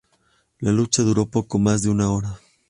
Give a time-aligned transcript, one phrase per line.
[0.61, 2.39] La lucha duró poco más de una hora.